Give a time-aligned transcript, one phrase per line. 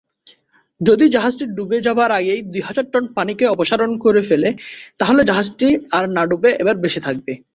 [0.81, 4.49] যদি জাহাজটি ডুবে যাবার আগেই দুই হাজার টন পানিকে অপসারণ করে ফেলে
[4.99, 7.31] তাহলে জাহাজটি আর না ডুবে এবার ভেসে থাকবে।